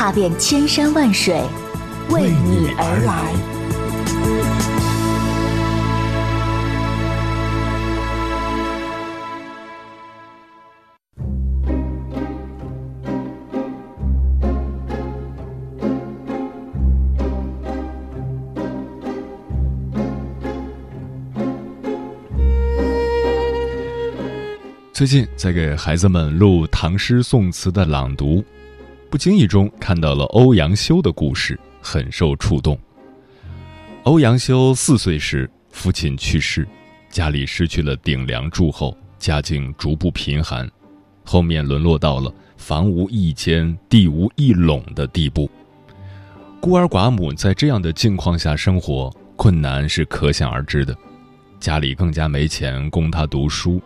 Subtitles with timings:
[0.00, 1.38] 踏遍千山万水，
[2.08, 3.34] 为你而来。
[24.94, 28.42] 最近在给孩子们录唐诗宋词的朗读，
[29.10, 32.78] 不经意中看到了欧阳修的故事，很受触动。
[34.04, 36.66] 欧阳修四岁时，父亲去世，
[37.10, 40.70] 家里失去了顶梁柱后，家境逐步贫寒，
[41.24, 45.50] 后面沦落到了房无一间、地无一垄的地步。
[46.60, 50.96] 孤儿寡母在这样的境况下生活，困难是可想而知的。
[51.58, 53.82] 家里更加没钱供他读书。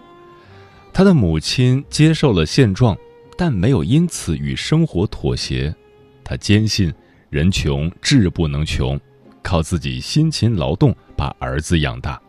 [0.93, 2.97] 他的母亲接受了现状，
[3.37, 5.75] 但没有因此与生活妥协。
[6.23, 6.93] 他坚信
[7.31, 8.99] 人穷志不能穷，
[9.43, 12.21] 靠自己辛勤劳动把儿子养大。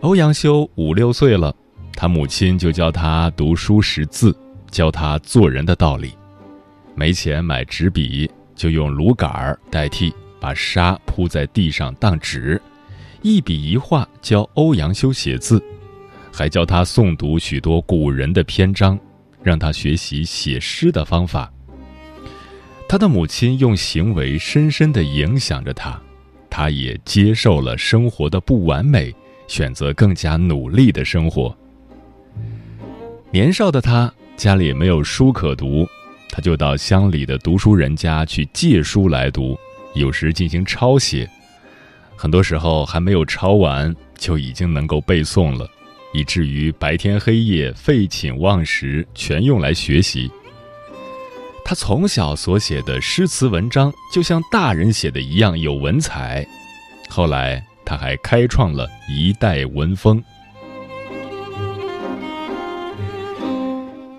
[0.00, 1.54] 欧阳修五六岁了，
[1.94, 4.36] 他母亲就教他读书识字，
[4.70, 6.12] 教他做人的道理。
[6.94, 12.60] 没钱买纸笔，就用芦杆儿代替，把沙铺在地上当纸，
[13.22, 15.62] 一笔一画教欧阳修写字。
[16.32, 18.98] 还教他诵读许多古人的篇章，
[19.42, 21.52] 让他学习写诗的方法。
[22.88, 26.00] 他的母亲用行为深深的影响着他，
[26.50, 29.14] 他也接受了生活的不完美，
[29.48, 31.56] 选择更加努力的生活。
[33.30, 35.88] 年少的他家里没有书可读，
[36.28, 39.58] 他就到乡里的读书人家去借书来读，
[39.94, 41.26] 有时进行抄写，
[42.14, 45.66] 很多时候还没有抄完就已经能够背诵了。
[46.12, 50.30] 以至于白天黑夜废寝忘食，全用来学习。
[51.64, 56.46] 他从小所写的诗词文章，就像大人写的一样有文采。
[57.08, 60.22] 后来，他还开创了一代文风。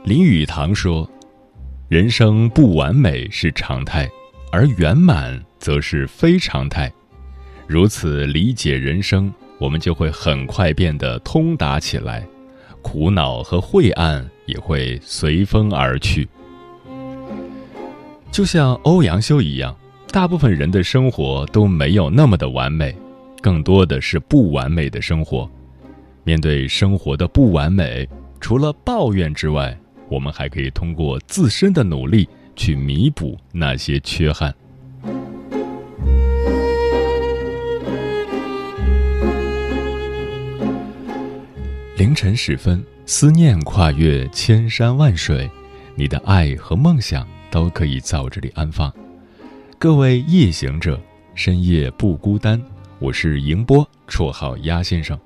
[0.04, 1.10] 林语堂说
[1.90, 4.10] ：“人生不完美是常态，
[4.52, 6.92] 而圆满则是非常态。
[7.68, 9.32] 如此理解人生。”
[9.64, 12.28] 我们就会很快变得通达起来，
[12.82, 16.28] 苦恼和晦暗也会随风而去。
[18.30, 19.74] 就像欧阳修一样，
[20.12, 22.94] 大部分人的生活都没有那么的完美，
[23.42, 25.50] 更多的是不完美的生活。
[26.26, 28.06] 面对生活的不完美，
[28.42, 29.80] 除了抱怨之外，
[30.10, 34.54] 我们还可以通过自身的努力去弥补那些缺憾。
[42.04, 45.50] 凌晨时分，思念跨越千山万水，
[45.96, 48.94] 你的爱和梦想都可以在我这里安放。
[49.80, 51.00] 各位夜行者，
[51.34, 52.62] 深夜不孤单。
[53.00, 55.18] 我是迎波，绰号鸭先生，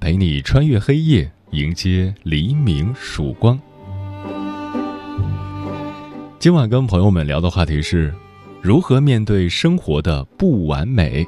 [0.00, 3.60] 陪你穿越黑夜，迎接黎明曙光。
[6.38, 8.14] 今晚跟朋友们聊的话题是：
[8.62, 11.26] 如何面对生活的不完美。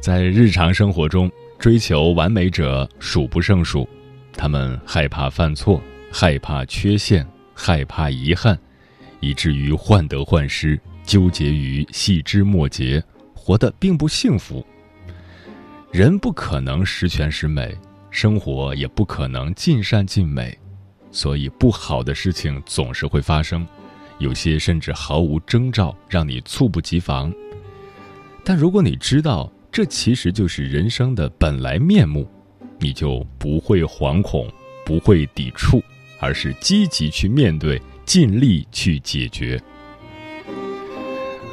[0.00, 1.30] 在日常生活中。
[1.60, 3.86] 追求完美者数不胜数，
[4.32, 5.78] 他们害怕犯错，
[6.10, 8.58] 害怕缺陷，害怕遗憾，
[9.20, 13.04] 以至于患得患失，纠结于细枝末节，
[13.34, 14.66] 活得并不幸福。
[15.92, 17.76] 人不可能十全十美，
[18.10, 20.58] 生活也不可能尽善尽美，
[21.10, 23.66] 所以不好的事情总是会发生，
[24.18, 27.30] 有些甚至毫无征兆，让你猝不及防。
[28.42, 32.28] 但如果你知道，这其实就是人生的本来面目，
[32.80, 34.50] 你就不会惶恐，
[34.84, 35.80] 不会抵触，
[36.18, 39.60] 而是积极去面对，尽力去解决。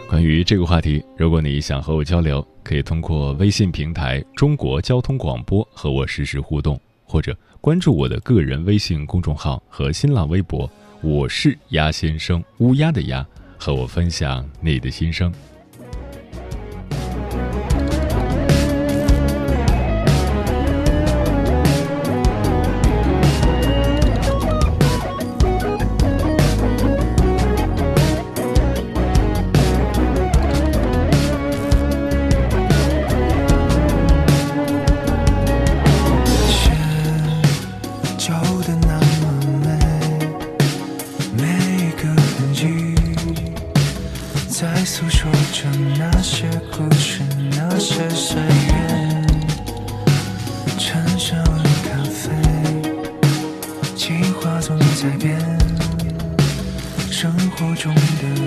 [0.09, 10.67] 关于这个话题，如果你想和我交流，可以通过微信平台“中国交通广播”和我实时互动，或者关注我的个人微信公众号和新浪微博
[11.03, 13.23] “我是鸭先生”（乌鸦的鸭），
[13.59, 15.31] 和我分享你的心声。
[54.99, 55.39] 在变，
[57.11, 58.46] 生活中的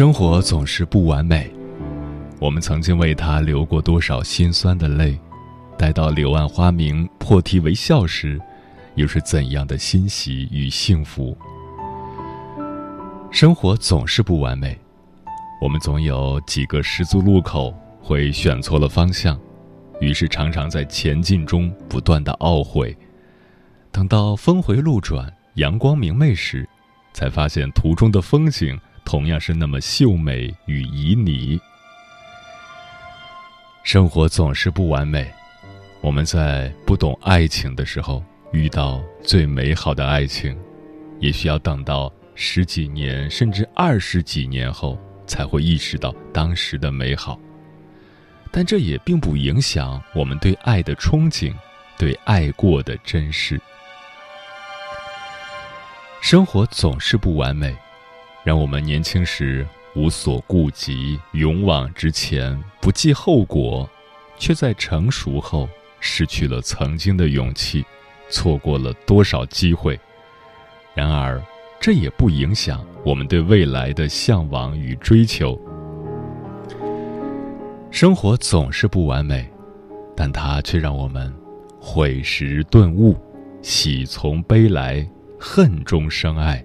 [0.00, 1.52] 生活总是不完美，
[2.38, 5.14] 我们曾经为它流过多少心酸的泪，
[5.76, 8.40] 待到柳暗花明、破涕为笑时，
[8.94, 11.36] 又是怎样的欣喜与幸福？
[13.30, 14.74] 生活总是不完美，
[15.60, 19.38] 我们总有几个十字路口会选错了方向，
[20.00, 22.96] 于是常常在前进中不断的懊悔。
[23.92, 26.66] 等到峰回路转、阳光明媚时，
[27.12, 31.60] 才发现途中的风景同样是那么秀美与旖旎。
[33.82, 35.28] 生活总是不完美，
[36.00, 40.56] 我们在不懂爱情的时候遇到最美好的爱情，
[41.18, 47.40] 也需要等到十几年甚至二十几年后才会意识到当时的美好。
[48.52, 51.54] 但这也并不影响我们对爱的憧憬，
[51.96, 53.60] 对爱过的珍视。
[56.20, 57.74] 生活总是不完美，
[58.44, 63.88] 让我们年轻时无所顾忌、勇往直前、不计后果，
[64.38, 65.68] 却在成熟后
[66.00, 67.84] 失去了曾经的勇气，
[68.30, 69.98] 错过了多少机会。
[70.94, 71.42] 然而，
[71.80, 75.60] 这也不影响我们对未来的向往与追求。
[77.90, 79.50] 生活总是不完美，
[80.16, 81.34] 但它却让我们
[81.80, 83.16] 悔时顿悟，
[83.62, 85.06] 喜从悲来，
[85.38, 86.64] 恨中生爱。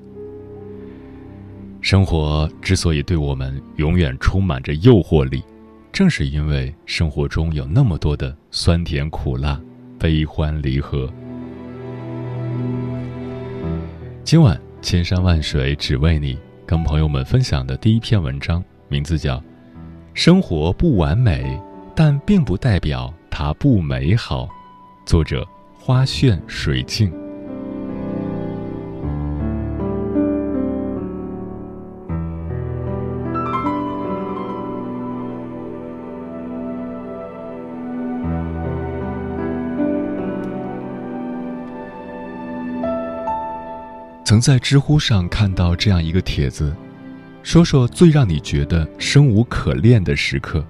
[1.86, 5.44] 生活之所以对我们永远充满着诱惑力，
[5.92, 9.62] 正是因为生活中有那么多的酸甜苦辣、
[10.00, 11.08] 悲欢离合。
[14.24, 19.40] 今晚千山万水只为你，跟朋友们分享的第一篇文章，名字叫。
[20.16, 21.56] 生活不完美，
[21.96, 24.50] 但并不代表它不美好。
[25.06, 27.14] 作者：花炫水镜。
[44.36, 46.76] 曾在知乎上看到这样一个帖子。
[47.42, 50.62] 说说最让你觉得生无可恋的时刻。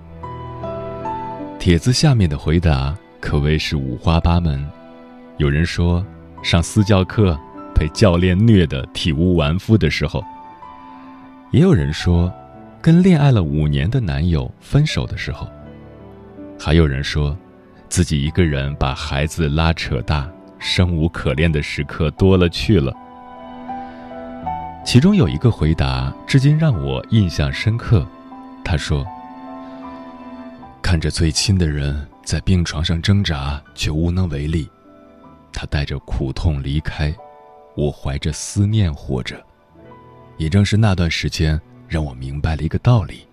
[1.58, 4.64] 帖子下面的回答可谓是五花八门，
[5.38, 6.06] 有人说
[6.44, 7.36] 上私教课
[7.74, 10.24] 被教练虐得体无完肤的时候，
[11.50, 12.32] 也有人说
[12.84, 15.50] 跟恋爱了五年的男友分手的时候，
[16.60, 17.36] 还有人说
[17.90, 20.30] 自己一个人把孩子拉扯大，
[20.60, 22.96] 生无可恋的时刻多了去了。
[24.86, 28.08] 其中有一个回答，至今让我印象深刻。
[28.64, 29.04] 他说
[30.80, 34.70] ：“看着最亲的人在病床上挣扎，却无能为力，
[35.52, 37.14] 他带着苦痛离开，
[37.76, 39.44] 我怀着思念活着。
[40.38, 43.28] 也正是那段时间，让我明白了一个道理：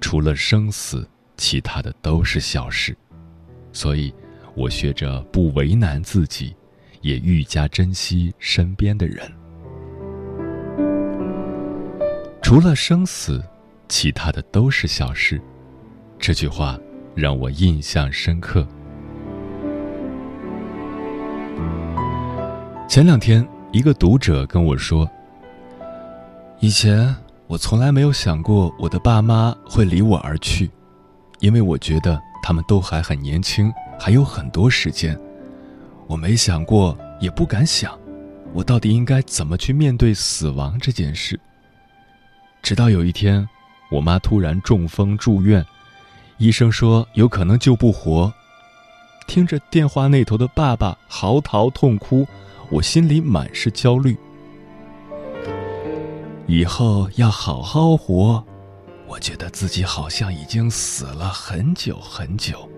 [0.00, 1.06] 除了生死，
[1.36, 2.96] 其他的都是小事。
[3.70, 4.12] 所以，
[4.54, 6.56] 我学着不为难自己，
[7.02, 9.30] 也愈加珍惜身边的人。”
[12.50, 13.40] 除了生死，
[13.88, 15.40] 其他的都是小事。
[16.18, 16.76] 这句话
[17.14, 18.66] 让我印象深刻。
[22.88, 25.08] 前两天，一个读者跟我说
[26.58, 27.14] ：“以前
[27.46, 30.68] 我从来没有想过我的爸妈会离我而去，
[31.38, 35.16] 因为我觉得他们都还很年轻，还有很多时间。
[36.08, 37.96] 我没想过，也不敢想，
[38.52, 41.38] 我到底应该怎么去面对死亡这件事。”
[42.62, 43.48] 直到有一天，
[43.90, 45.64] 我妈突然中风住院，
[46.38, 48.32] 医生说有可能救不活。
[49.26, 52.26] 听着电话那头的爸爸嚎啕痛哭，
[52.70, 54.16] 我心里满是焦虑。
[56.46, 58.44] 以后要好好活，
[59.06, 62.68] 我觉得自己好像已经死了很久很久。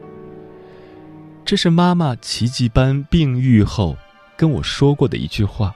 [1.45, 3.97] 这是妈妈奇迹般病愈后
[4.37, 5.75] 跟我说过的一句话，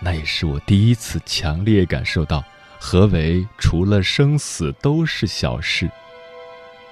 [0.00, 2.42] 那也是我第一次强烈感受到。
[2.86, 5.90] 何为除了生死都是小事？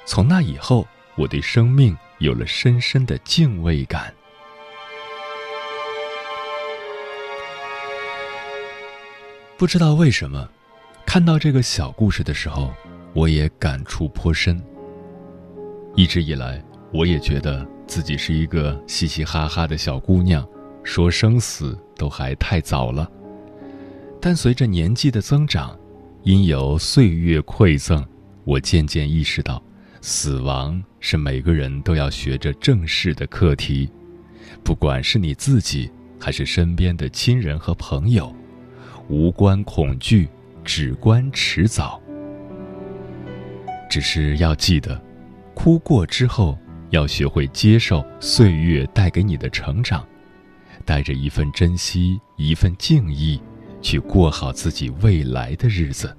[0.07, 4.11] 从那以后，我对生命有了深深的敬畏感。
[9.59, 10.49] 不知道为什么，
[11.05, 12.73] 看到这个小故事的时候，
[13.13, 14.59] 我也感触颇深。
[15.95, 20.49] 一直以来，我也觉得自己是一个嘻嘻哈哈的小姑娘，
[20.83, 23.07] 说生死都还太早了。
[24.23, 25.79] 但随着年纪的增长，
[26.25, 28.05] 因有岁月馈赠，
[28.45, 29.61] 我渐渐意识到，
[30.01, 33.91] 死亡是每个人都要学着正视的课题。
[34.63, 38.33] 不管是你自己，还是身边的亲人和朋友，
[39.09, 40.29] 无关恐惧，
[40.63, 42.01] 只关迟早。
[43.91, 45.03] 只是要记得，
[45.55, 46.57] 哭过之后，
[46.91, 50.07] 要学会接受岁月带给你的成长，
[50.85, 53.43] 带着一份珍惜，一份敬意。
[53.83, 56.17] 去过好自己未来的日子。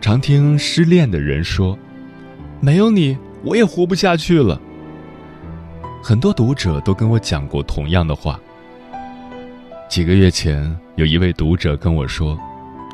[0.00, 1.78] 常听失恋的人说
[2.60, 4.60] ：“没有你，我也活不下去了。”
[6.02, 8.40] 很多读者都跟我讲过同样的话。
[9.88, 12.38] 几个月前，有一位读者跟我说，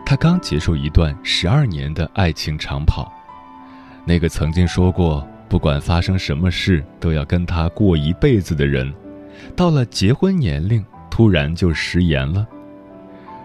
[0.05, 3.13] 他刚结束一段十二年的爱情长跑，
[4.05, 8.95] 那个曾经说过不管发生什么事都要跟他过一辈子的人，
[9.57, 12.47] 到了结婚年龄突然就食言了。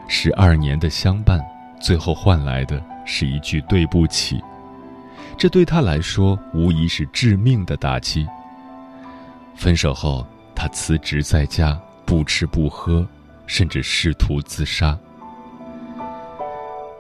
[0.08, 1.44] 十二年的相伴，
[1.82, 4.40] 最后换来的是一句对不起，
[5.40, 8.28] 这对他来说无疑是致命的打击。
[9.56, 11.76] 分手后，他辞职在家，
[12.06, 13.04] 不吃不喝，
[13.52, 14.98] 甚至试图自杀。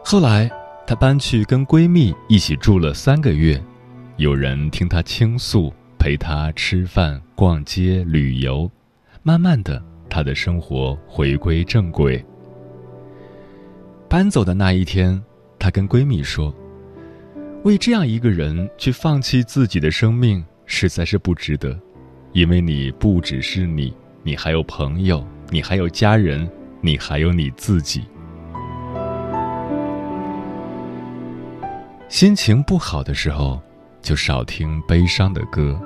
[0.03, 0.51] 后来，
[0.85, 3.63] 她搬去跟闺蜜一起住了三个月，
[4.17, 8.69] 有人听她倾诉，陪她吃饭、逛街、旅游，
[9.23, 12.21] 慢慢的，她的生活回归正轨。
[14.09, 15.23] 搬走的那一天，
[15.57, 16.53] 她跟闺蜜说
[17.63, 21.79] ：“为这样一个人去放弃自己的生命，实在是不值得，
[22.33, 28.05] 因为你不只是你，你还有朋友，你还有家人，你还有你自己。”
[32.07, 33.61] 心情不好的时候，
[34.01, 35.77] 就少听悲伤的歌；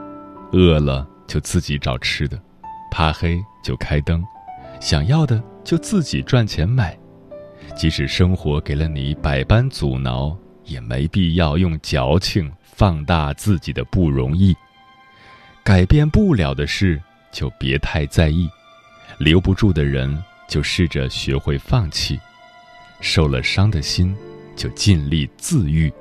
[0.51, 2.39] 饿了就自己找吃的，
[2.91, 4.23] 怕黑就开灯，
[4.79, 6.95] 想要的就自己赚钱买。
[7.75, 14.55] 即使生活给了你百般阻挠，也没必要用矫情放大自己的不容易。
[15.63, 18.47] 改变不了的事，就别太在意；
[19.17, 22.19] 留不住的人，就试着学会放弃。
[23.01, 24.15] 受了伤的心，
[24.55, 25.91] 就尽力自愈。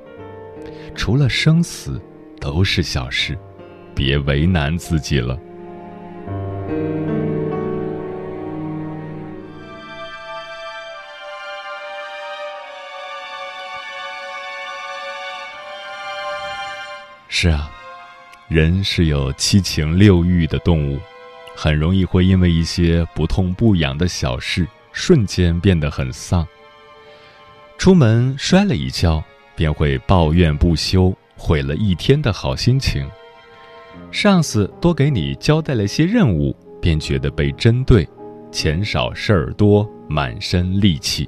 [0.95, 2.01] 除了生死，
[2.39, 3.37] 都是小事，
[3.93, 5.37] 别为难自己了。
[17.27, 17.69] 是啊，
[18.47, 20.97] 人是有七情六欲的动物，
[21.55, 26.45] 很容易会因为一些不痛不痒的小事，瞬间变得很丧。
[27.77, 29.23] 出门摔了一跤。
[29.57, 33.09] 便会抱怨不休，毁了一天的好心情。
[34.11, 38.05] 上司多给你交代了些任务，便觉得被针对，
[38.51, 41.25] 钱少事儿多，满身戾气。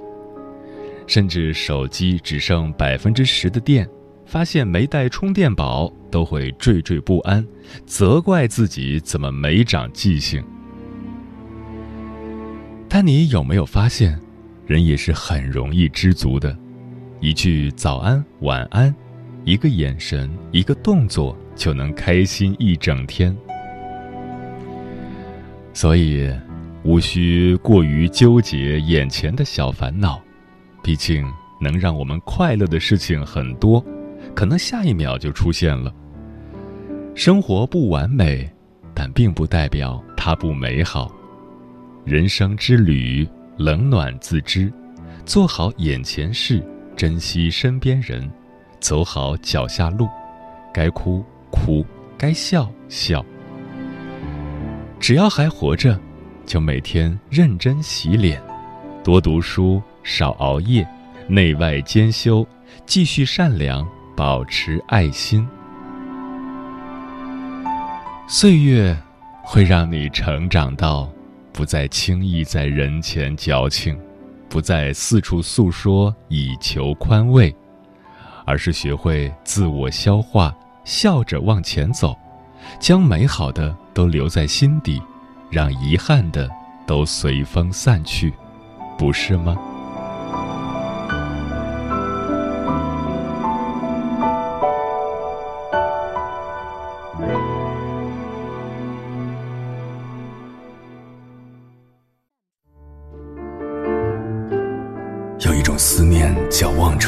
[1.08, 3.90] 甚至手机只剩百分之十的电，
[4.28, 7.44] 发现没带充电宝，都会惴惴不安，
[7.86, 10.44] 责怪自己怎么没长记性。
[12.90, 14.20] 但你有没有发现，
[14.66, 16.56] 人也是很容易知足的。
[17.22, 18.94] 一句早安、晚安，
[19.46, 23.36] 一个眼神，一个动作，就能开心一整天。
[25.74, 26.30] 所以，
[26.84, 30.22] 无需过于纠结眼前的小烦恼，
[30.84, 31.26] 毕竟
[31.62, 33.84] 能让我们快乐的事情很多，
[34.38, 35.92] 可能下一秒就出现了。
[37.16, 38.48] 生活不完美，
[38.94, 41.12] 但并不代表它不美好。
[42.06, 44.72] 人生之旅，冷暖自知，
[45.26, 46.64] 做好眼前事。
[46.96, 48.30] 珍惜身边人，
[48.80, 50.08] 走好脚下路，
[50.72, 51.84] 该哭哭，
[52.16, 53.26] 该笑笑。
[55.00, 56.00] 只要还活着，
[56.46, 58.40] 就每天认真洗脸，
[59.04, 60.88] 多读书，少熬夜，
[61.28, 62.48] 内外兼修，
[62.86, 65.48] 继续善良，保持爱心。
[68.28, 68.98] 岁月
[69.44, 71.08] 会让你成长到
[71.54, 73.96] 不再轻易在人前矫情。
[74.50, 77.54] 不再四处诉说以求宽慰，
[78.46, 82.18] 而是学会自我消化，笑着往前走，
[82.80, 85.02] 将美好的都留在心底，
[85.52, 86.50] 让遗憾的
[86.88, 88.34] 都随风散去，
[88.98, 89.56] 不是吗？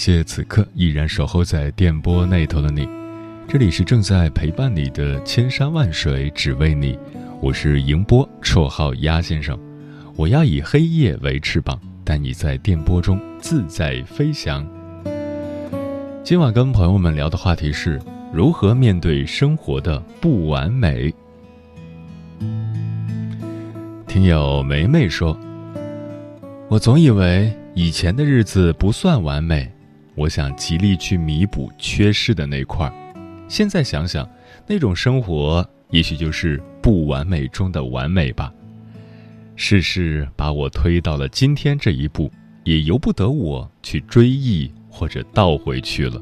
[0.00, 2.88] 谢此刻依然守候在电波那头的你，
[3.46, 6.98] 这里是正在陪伴你的千山万水只为你，
[7.38, 9.60] 我是迎波，绰号鸭先生，
[10.16, 14.66] 我要以黑夜为翅膀，带你在电波中自在飞翔。
[16.24, 18.00] 今晚跟朋友们聊的话题是
[18.32, 21.12] 如何面对生活的不完美。
[24.06, 25.38] 听友梅梅说
[26.70, 29.70] ：“我总以为以前的日子不算完美，
[30.14, 32.92] 我想极力去弥补缺失的那块儿。
[33.48, 34.28] 现在想想，
[34.66, 38.52] 那种生活也许就是不完美中的完美吧。
[39.56, 42.30] 世事把我推到了今天这一步，
[42.64, 46.20] 也由不得我去追忆或者倒回去了。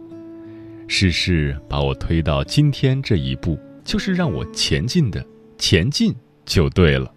[0.89, 5.25] 世事把我推到今天这一步，就是让我前进的，
[5.59, 7.13] 前进就对了。”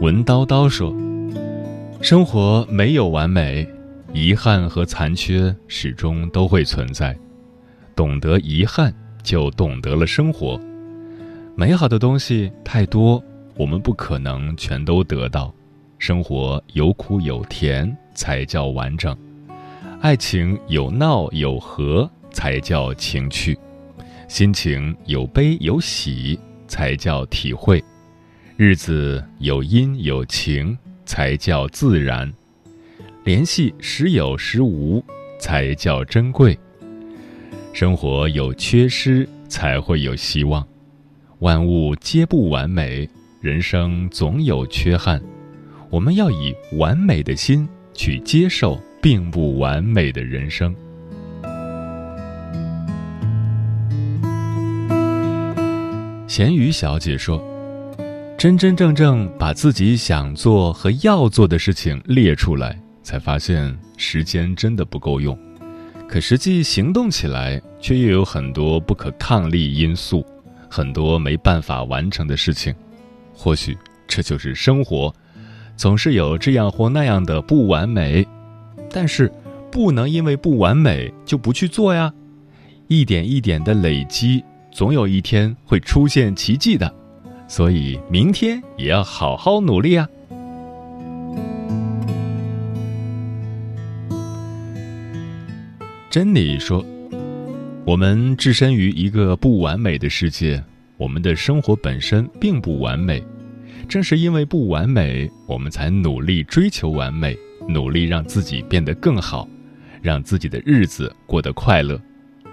[0.00, 0.92] 文叨叨说
[2.00, 3.68] ：“生活没有完美，
[4.12, 7.16] 遗憾和残缺始终都会存在。
[7.96, 10.58] 懂得遗憾，就懂得了生活。
[11.56, 13.22] 美好的东西太多，
[13.56, 15.52] 我们不可能全都得到。
[15.98, 19.12] 生活有苦有甜，才叫完整；
[20.00, 23.56] 爱情有闹有和，才叫情趣；
[24.28, 27.82] 心情有悲有喜，才叫体会。”
[28.56, 30.76] 日子有阴有晴，
[31.08, 32.30] 才叫自然；
[33.24, 35.02] 联系时有时无，
[35.40, 36.56] 才叫珍贵。
[37.72, 40.62] 生活有缺失，才会有希望。
[41.38, 43.08] 万物皆不完美，
[43.40, 45.18] 人生总有缺憾。
[45.88, 50.76] 我们要以完美的心去接受并不完美的人生。
[56.28, 57.57] 咸鱼小姐说。
[58.38, 65.36] 真真正正把自己想做和要做的事情列出来，才发现时间真的不够用。
[66.08, 70.24] 可实际行动起来，却又有很多不可抗力因素，
[70.70, 72.72] 很多没办法完成的事情。
[73.34, 75.12] 或许这就是生活，
[75.76, 78.24] 总是有这样或那样的不完美。
[78.88, 79.32] 但是，
[79.68, 82.14] 不能因为不完美就不去做呀。
[82.86, 86.94] 一点一点的累积，总有一天会出现奇迹的。
[87.48, 90.06] 所以明天也要好好努力啊！
[96.10, 96.84] 珍妮说
[97.86, 100.62] ：“我们置身于一个不完美的世界，
[100.98, 103.22] 我们的生活本身并不完美。
[103.88, 109.48] 正是因为不完美，我们才努力追求完美，努力让自己变得更好，
[110.02, 111.98] 让自己的日子过得快乐。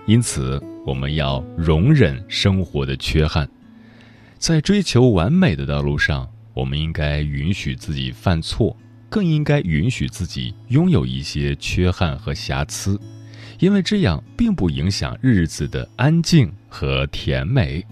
[0.05, 3.47] 因此，我们要容忍生活的缺憾。”
[4.45, 8.77] 在追求完美的道路上，我们应该允许自己犯错，
[9.09, 12.95] 更应该允许自己拥有一些缺憾和瑕疵，
[13.57, 17.83] 因为这样并不影响日子的安静和甜美。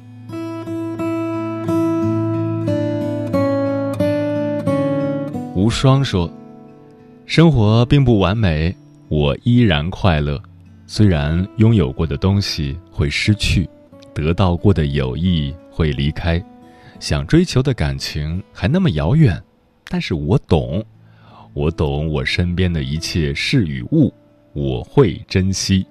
[5.56, 6.32] 无双说
[7.26, 8.76] ：“生活并不完美，
[9.08, 10.40] 我依然快乐。
[10.86, 13.68] 虽然拥有过的东西会失去，
[14.14, 16.40] 得到过的友谊。”会离开，
[17.00, 19.42] 想追求的感情还那么遥远，
[19.88, 20.86] 但是我懂，
[21.54, 24.14] 我懂我身边的一切事与物，
[24.54, 25.84] 我会珍惜。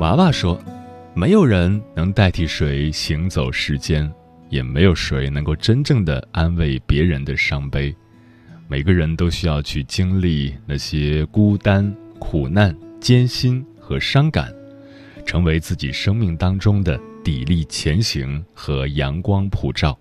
[0.00, 0.60] 娃娃说
[1.14, 4.12] ：“没有人能代替谁行走世间，
[4.48, 7.94] 也没有谁能够真正的安慰别人的伤悲。
[8.66, 14.50] 每个人都需要去经历那些孤单、苦难、艰辛。”和伤感，
[15.26, 19.98] 成为自己生命当中的砥砺前行和阳光普照。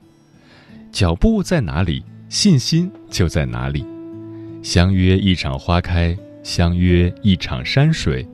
[0.93, 3.85] 脚步在哪里，信心就在哪里。
[4.63, 8.25] 相约一场花开，相约一场山水，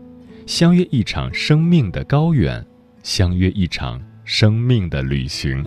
[0.46, 2.64] 相约一场生命的高远，
[3.02, 5.66] 相约一场生命的旅行。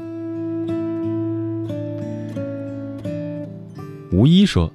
[4.12, 4.72] 吴一说：“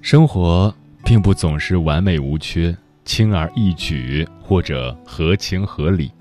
[0.00, 0.72] 生活
[1.04, 2.76] 并不总是完美无缺。”
[3.08, 6.12] 轻而易举，或者合情合理，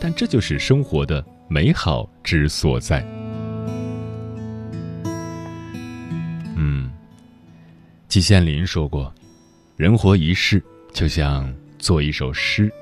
[0.00, 3.04] 但这就是生活的美好之所在。
[6.56, 6.90] 嗯，
[8.08, 9.12] 季羡林说过
[9.76, 12.72] ：“人活一世，就像做一首诗，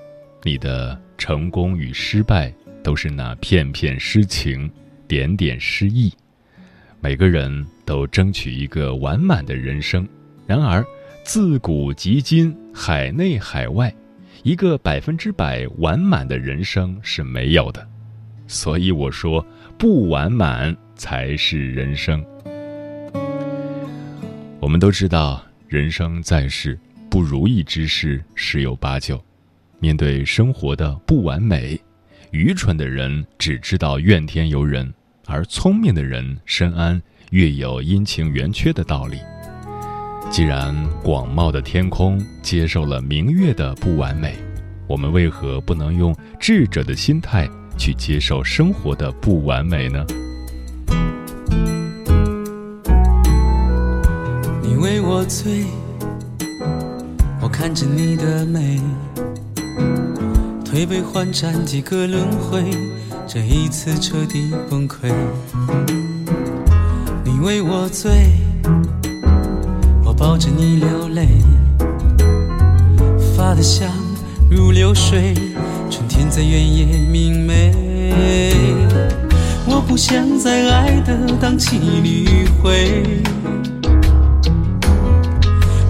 [0.45, 4.71] 你的成功与失败，都是那片片诗情，
[5.09, 6.13] 点点诗意。
[7.01, 10.09] 每个人都争取一个完满的人生，
[10.47, 10.87] 然而。”
[11.29, 13.95] 自古及今，海内海外，
[14.45, 17.87] 一个百分之百完满的人生是没有的。
[18.47, 22.25] 所以我说，不完满才是人生。
[24.59, 29.23] 我们都知道，人生在世，不如意之事十有八九。
[29.81, 31.79] 面对生活的不完美，
[32.31, 34.91] 愚蠢的人只知道怨天尤人，
[35.27, 36.99] 而聪明的人深谙
[37.33, 39.19] “月有阴晴圆缺”的道理。
[40.31, 44.35] 既然广袤的天空接受了明月的不完美，
[44.87, 50.05] 我们为何不能用智者的心态去接受生活的不完美呢？
[54.63, 55.65] 你为我醉，
[57.41, 58.81] 我看着你的美，
[60.65, 62.63] 推杯换盏几个轮回，
[63.27, 65.13] 这一次彻底崩溃。
[67.25, 68.31] 你为我醉，
[70.29, 71.27] 抱着你流泪，
[73.35, 73.89] 发的香
[74.51, 75.33] 如流水，
[75.89, 77.73] 春天在原野明媚。
[79.65, 83.23] 我不想在爱的荡气里回。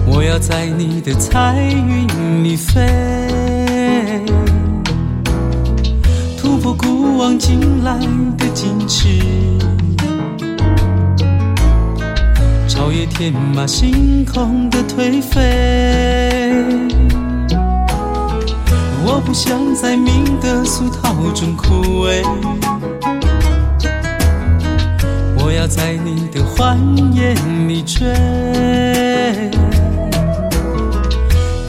[0.07, 2.87] 我要在你的彩云里飞，
[6.37, 7.99] 突破古往今来
[8.37, 9.19] 的矜持，
[12.79, 16.63] 超越天马行空的颓废。
[19.03, 22.23] 我不想在命的俗套中枯萎，
[25.37, 26.79] 我要在你的欢
[27.13, 27.35] 颜
[27.67, 28.07] 里追。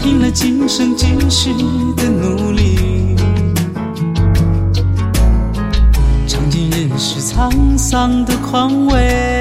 [0.01, 1.51] 拼了今生今世
[1.97, 3.17] 的努力，
[6.29, 9.40] 尝尽人世沧桑的况味。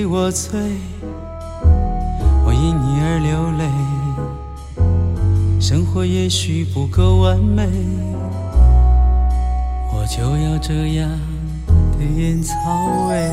[0.00, 0.58] 为我醉，
[2.46, 3.68] 我因你而流泪。
[5.60, 7.68] 生活也许不够完美，
[9.92, 11.10] 我就要这样
[11.98, 12.54] 的烟草
[13.10, 13.30] 味。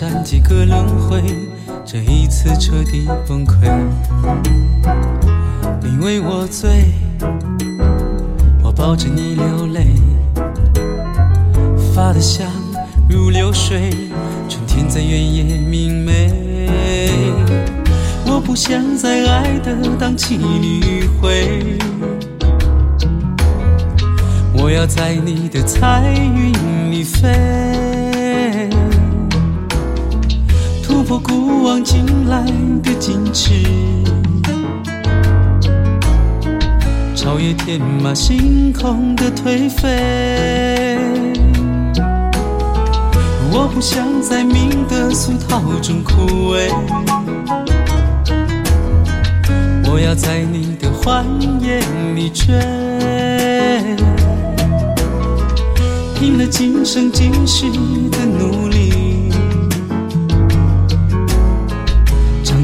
[0.00, 1.22] 推杯换盏几个轮回，
[1.84, 3.54] 这一次彻底崩溃。
[5.82, 6.86] 你为我醉，
[8.62, 9.86] 我抱着你流泪，
[11.94, 12.50] 发的香
[13.10, 13.90] 如流水，
[14.48, 16.32] 春天在原野明媚。
[18.24, 21.76] 我不想在爱的荡气里回。
[24.54, 27.28] 我要在你的彩云里飞，
[31.10, 32.44] 突破古往今来
[32.84, 33.50] 的矜持，
[37.16, 40.96] 超越天马行空的颓废。
[43.50, 46.70] 我不想在命的俗套中枯萎，
[49.90, 51.26] 我要在你的欢
[51.60, 51.82] 颜
[52.14, 52.54] 里追。
[56.14, 57.68] 拼了今生今世
[58.12, 58.69] 的努力，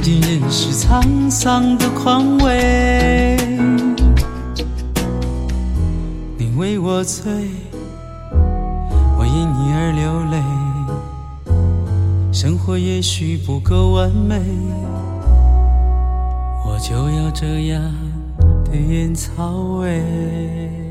[0.07, 3.37] 尽人世沧桑的况味。
[6.39, 7.25] 你为我醉，
[9.19, 10.41] 我因你而流泪。
[12.33, 14.41] 生活也许不够完美，
[16.65, 17.83] 我就要这样
[18.65, 20.86] 的烟草味。